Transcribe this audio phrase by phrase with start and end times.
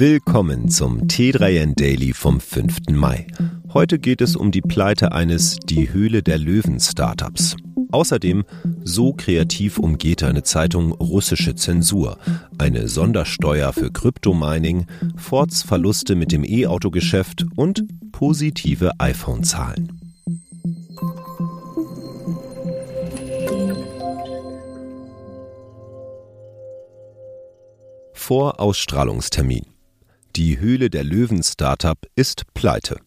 [0.00, 2.90] Willkommen zum T3N Daily vom 5.
[2.90, 3.26] Mai.
[3.74, 7.56] Heute geht es um die Pleite eines Die Höhle der Löwen Startups.
[7.90, 8.44] Außerdem,
[8.84, 12.16] so kreativ umgeht eine Zeitung russische Zensur,
[12.58, 14.86] eine Sondersteuer für Kryptomining,
[15.16, 20.00] Fords Verluste mit dem E-Auto-Geschäft und positive iPhone-Zahlen.
[28.12, 29.77] Vorausstrahlungstermin.
[30.38, 33.00] Die Höhle der Löwen Startup ist pleite.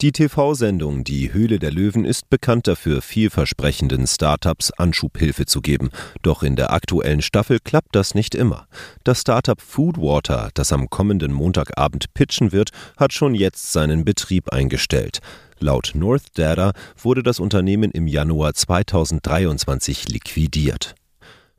[0.00, 5.90] Die TV-Sendung Die Höhle der Löwen ist bekannt dafür, vielversprechenden Startups Anschubhilfe zu geben.
[6.22, 8.68] Doch in der aktuellen Staffel klappt das nicht immer.
[9.04, 15.18] Das Startup Foodwater, das am kommenden Montagabend pitchen wird, hat schon jetzt seinen Betrieb eingestellt.
[15.58, 20.94] Laut North Data wurde das Unternehmen im Januar 2023 liquidiert.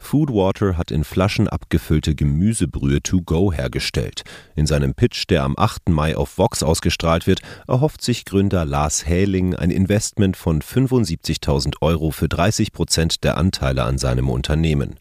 [0.02, 4.24] Foodwater hat in Flaschen abgefüllte Gemüsebrühe to go hergestellt.
[4.56, 5.90] In seinem Pitch, der am 8.
[5.90, 12.12] Mai auf Vox ausgestrahlt wird, erhofft sich Gründer Lars Häling ein Investment von 75.000 Euro
[12.12, 14.98] für 30 Prozent der Anteile an seinem Unternehmen.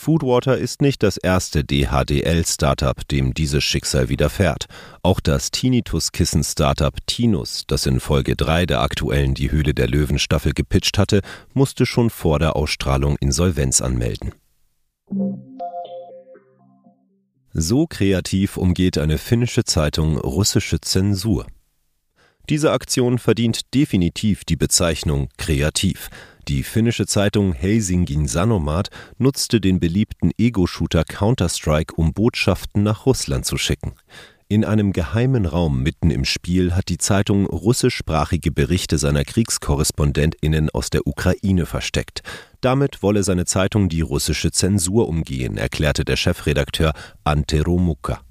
[0.00, 4.64] Foodwater ist nicht das erste DHDL-Startup, dem dieses Schicksal widerfährt.
[5.02, 10.96] Auch das Tinnitus-Kissen-Startup Tinus, das in Folge 3 der aktuellen Die Höhle der Löwen-Staffel gepitcht
[10.96, 11.20] hatte,
[11.52, 14.32] musste schon vor der Ausstrahlung Insolvenz anmelden.
[17.52, 21.46] So kreativ umgeht eine finnische Zeitung russische Zensur.
[22.48, 26.08] Diese Aktion verdient definitiv die Bezeichnung kreativ.
[26.50, 33.56] Die finnische Zeitung Helsingin Sanomat nutzte den beliebten Ego-Shooter Counter-Strike, um Botschaften nach Russland zu
[33.56, 33.92] schicken.
[34.48, 40.90] In einem geheimen Raum mitten im Spiel hat die Zeitung russischsprachige Berichte seiner KriegskorrespondentInnen aus
[40.90, 42.24] der Ukraine versteckt.
[42.60, 48.22] Damit wolle seine Zeitung die russische Zensur umgehen, erklärte der Chefredakteur Ante Romuka.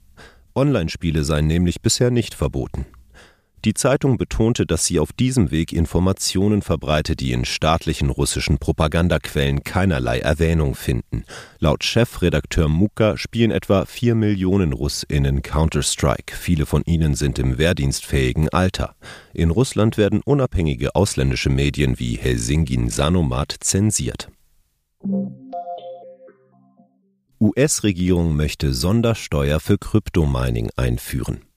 [0.56, 2.86] Online-Spiele seien nämlich bisher nicht verboten.
[3.66, 9.64] Die Zeitung betonte, dass sie auf diesem Weg Informationen verbreite, die in staatlichen russischen Propagandaquellen
[9.66, 11.26] keinerlei Erwähnung finden.
[11.60, 16.36] Laut Chefredakteur Muka spielen etwa vier Millionen Russinnen Counter-Strike.
[16.38, 18.96] Viele von ihnen sind im wehrdienstfähigen Alter.
[19.34, 24.30] In Russland werden unabhängige ausländische Medien wie Helsingin Sanomat zensiert.
[27.42, 31.49] US-Regierung möchte Sondersteuer für Kryptomining einführen.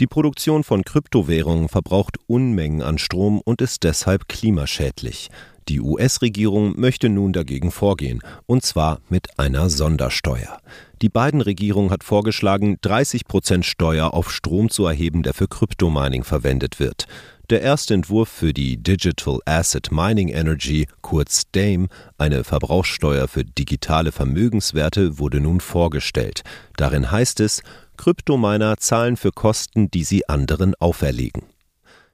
[0.00, 5.28] Die Produktion von Kryptowährungen verbraucht Unmengen an Strom und ist deshalb klimaschädlich.
[5.68, 10.56] Die US-Regierung möchte nun dagegen vorgehen, und zwar mit einer Sondersteuer.
[11.02, 16.24] Die beiden Regierung hat vorgeschlagen, 30 Prozent Steuer auf Strom zu erheben, der für Kryptomining
[16.24, 17.06] verwendet wird.
[17.50, 24.12] Der erste Entwurf für die Digital Asset Mining Energy, kurz DAME, eine Verbrauchssteuer für digitale
[24.12, 26.42] Vermögenswerte, wurde nun vorgestellt.
[26.76, 27.62] Darin heißt es,
[28.00, 31.42] Kryptominer zahlen für Kosten, die sie anderen auferlegen.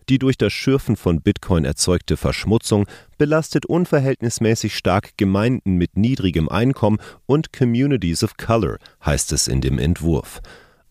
[0.08, 2.86] Die durch das Schürfen von Bitcoin erzeugte Verschmutzung
[3.18, 9.78] belastet unverhältnismäßig stark Gemeinden mit niedrigem Einkommen und Communities of Color, heißt es in dem
[9.78, 10.40] Entwurf.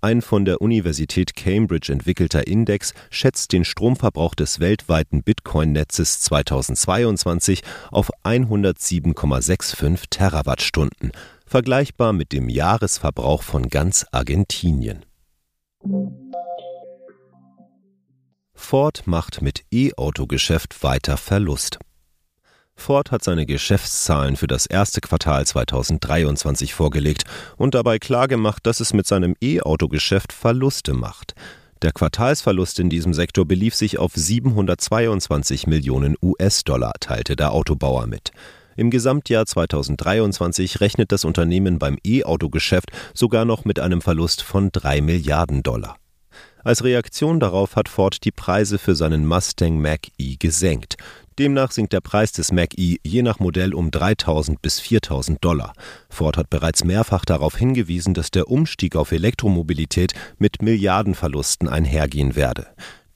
[0.06, 8.12] Ein von der Universität Cambridge entwickelter Index schätzt den Stromverbrauch des weltweiten Bitcoin-Netzes 2022 auf
[8.24, 11.12] 107,65 Terawattstunden,
[11.48, 15.08] vergleichbar mit dem Jahresverbrauch von ganz Argentinien.
[18.54, 21.80] Ford macht mit E-Auto-Geschäft weiter Verlust.
[22.86, 27.24] Ford hat seine Geschäftszahlen für das erste Quartal 2023 vorgelegt
[27.58, 31.34] und dabei klargemacht, dass es mit seinem E-Auto-Geschäft Verluste macht.
[31.82, 38.32] Der Quartalsverlust in diesem Sektor belief sich auf 722 Millionen US-Dollar, teilte der Autobauer mit.
[38.76, 45.02] Im Gesamtjahr 2023 rechnet das Unternehmen beim E-Auto-Geschäft sogar noch mit einem Verlust von 3
[45.02, 45.96] Milliarden Dollar.
[46.64, 50.98] Als Reaktion darauf hat Ford die Preise für seinen Mustang Mach-E gesenkt.
[51.38, 55.74] Demnach sinkt der Preis des Mach-E je nach Modell um 3000 bis 4000 Dollar.
[56.10, 62.68] Ford hat bereits mehrfach darauf hingewiesen, dass der Umstieg auf Elektromobilität mit Milliardenverlusten einhergehen werde.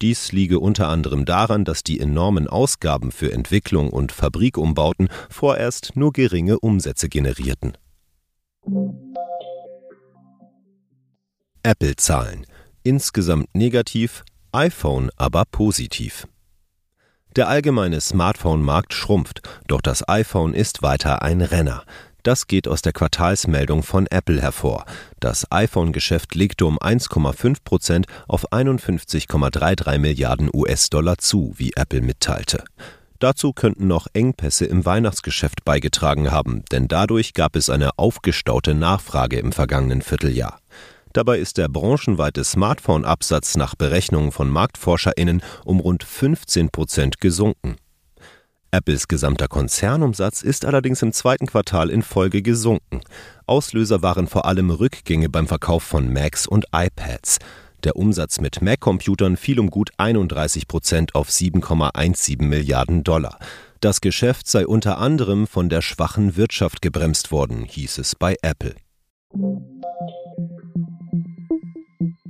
[0.02, 6.14] Dies liege unter anderem daran, dass die enormen Ausgaben für Entwicklung und Fabrikumbauten vorerst nur
[6.14, 7.78] geringe Umsätze generierten.
[11.64, 12.46] Apple-Zahlen.
[12.84, 16.26] Insgesamt negativ, iPhone aber positiv.
[17.36, 21.84] Der allgemeine Smartphone-Markt schrumpft, doch das iPhone ist weiter ein Renner.
[22.24, 24.86] Das geht aus der Quartalsmeldung von Apple hervor.
[25.20, 32.64] Das iPhone-Geschäft legte um 1,5 Prozent auf 51,33 Milliarden US-Dollar zu, wie Apple mitteilte.
[33.20, 39.38] Dazu könnten noch Engpässe im Weihnachtsgeschäft beigetragen haben, denn dadurch gab es eine aufgestaute Nachfrage
[39.38, 40.60] im vergangenen Vierteljahr.
[41.14, 47.78] Dabei ist der branchenweite Smartphone-Absatz nach Berechnungen von MarktforscherInnen um rund 15 Prozent gesunken.
[48.72, 53.02] Apples gesamter Konzernumsatz ist allerdings im zweiten Quartal in Folge gesunken.
[53.48, 57.40] Auslöser waren vor allem Rückgänge beim Verkauf von Macs und iPads.
[57.84, 63.40] Der Umsatz mit Mac-Computern fiel um gut 31 Prozent auf 7,17 Milliarden Dollar.
[63.80, 68.76] Das Geschäft sei unter anderem von der schwachen Wirtschaft gebremst worden, hieß es bei Apple.